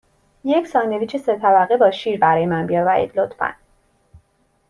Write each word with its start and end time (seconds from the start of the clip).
یک 0.43 0.67
ساندویچ 0.67 1.17
سه 1.17 1.35
طبقه 1.37 1.77
با 1.77 1.91
شیر 1.91 2.19
برای 2.19 2.45
من 2.45 2.67
بیاورید، 2.67 3.19
لطفاً. 3.19 3.55